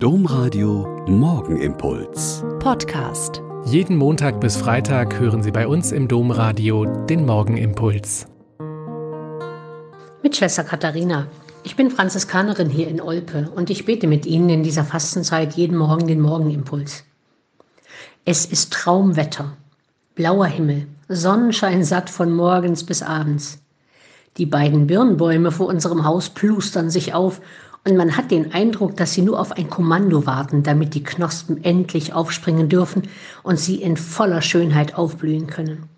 [0.00, 2.44] Domradio Morgenimpuls.
[2.60, 3.42] Podcast.
[3.64, 8.28] Jeden Montag bis Freitag hören Sie bei uns im Domradio den Morgenimpuls.
[10.22, 11.26] Mit Schwester Katharina.
[11.64, 15.76] Ich bin Franziskanerin hier in Olpe und ich bete mit Ihnen in dieser Fastenzeit jeden
[15.76, 17.02] Morgen den Morgenimpuls.
[18.24, 19.56] Es ist Traumwetter,
[20.14, 23.58] blauer Himmel, Sonnenschein satt von morgens bis abends.
[24.36, 27.40] Die beiden Birnbäume vor unserem Haus plustern sich auf
[27.84, 31.64] und man hat den Eindruck, dass sie nur auf ein Kommando warten, damit die Knospen
[31.64, 33.02] endlich aufspringen dürfen
[33.42, 35.88] und sie in voller Schönheit aufblühen können.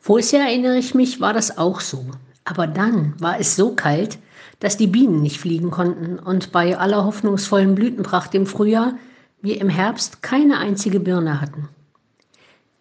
[0.00, 2.06] Vorher erinnere ich mich, war das auch so.
[2.44, 4.18] Aber dann war es so kalt,
[4.60, 8.94] dass die Bienen nicht fliegen konnten und bei aller hoffnungsvollen Blütenpracht im Frühjahr
[9.40, 11.68] wir im Herbst keine einzige Birne hatten.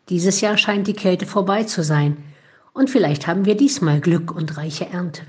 [0.09, 2.17] Dieses Jahr scheint die Kälte vorbei zu sein
[2.73, 5.23] und vielleicht haben wir diesmal Glück und reiche Ernte.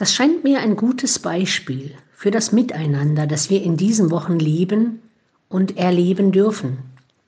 [0.00, 5.02] Das scheint mir ein gutes Beispiel für das Miteinander, das wir in diesen Wochen leben
[5.50, 6.78] und erleben dürfen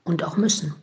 [0.04, 0.74] und auch müssen.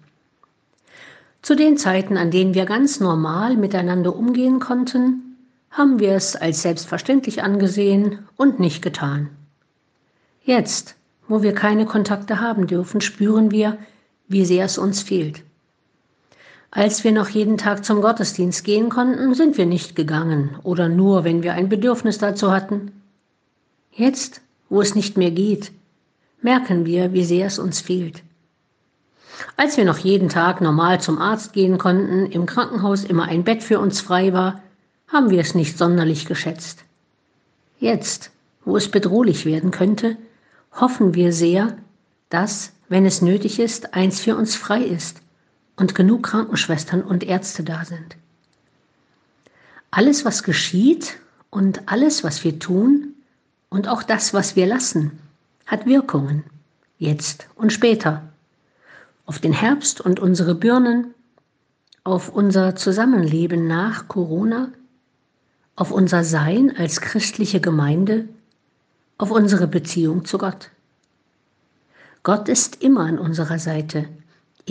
[1.42, 5.36] Zu den Zeiten, an denen wir ganz normal miteinander umgehen konnten,
[5.72, 9.32] haben wir es als selbstverständlich angesehen und nicht getan.
[10.44, 10.96] Jetzt,
[11.28, 13.80] wo wir keine Kontakte haben dürfen, spüren wir,
[14.28, 15.42] wie sehr es uns fehlt.
[16.72, 21.24] Als wir noch jeden Tag zum Gottesdienst gehen konnten, sind wir nicht gegangen oder nur,
[21.24, 22.92] wenn wir ein Bedürfnis dazu hatten.
[23.92, 25.72] Jetzt, wo es nicht mehr geht,
[26.44, 28.22] merken wir, wie sehr es uns fehlt.
[29.58, 33.64] Als wir noch jeden Tag normal zum Arzt gehen konnten, im Krankenhaus immer ein Bett
[33.64, 34.62] für uns frei war,
[35.08, 36.84] haben wir es nicht sonderlich geschätzt.
[37.80, 38.30] Jetzt,
[38.64, 40.18] wo es bedrohlich werden könnte,
[40.80, 41.78] hoffen wir sehr,
[42.30, 45.22] dass, wenn es nötig ist, eins für uns frei ist
[45.80, 48.18] und genug Krankenschwestern und Ärzte da sind.
[49.92, 51.18] Alles, was geschieht
[51.50, 53.14] und alles, was wir tun
[53.70, 55.20] und auch das, was wir lassen,
[55.66, 56.44] hat Wirkungen,
[56.98, 58.24] jetzt und später,
[59.26, 61.14] auf den Herbst und unsere Birnen,
[62.04, 64.70] auf unser Zusammenleben nach Corona,
[65.76, 68.28] auf unser Sein als christliche Gemeinde,
[69.18, 70.72] auf unsere Beziehung zu Gott.
[72.24, 74.10] Gott ist immer an unserer Seite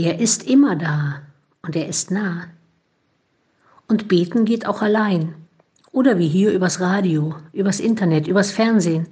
[0.04, 1.22] er ist immer da
[1.62, 2.44] und er ist nah.
[3.86, 5.34] Und beten geht auch allein
[5.92, 9.08] oder wie hier übers Radio, übers Internet, übers Fernsehen.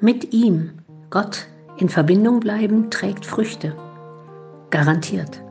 [0.00, 0.70] Mit ihm,
[1.10, 1.46] Gott,
[1.78, 3.74] in Verbindung bleiben, trägt Früchte.
[4.70, 5.42] Garantiert.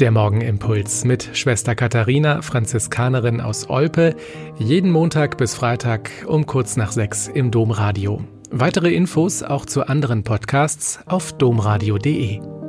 [0.00, 4.16] Der Morgenimpuls mit Schwester Katharina, Franziskanerin aus Olpe,
[4.58, 8.24] jeden Montag bis Freitag um kurz nach sechs im Domradio.
[8.50, 12.59] Weitere Infos auch zu anderen Podcasts auf domradio.de.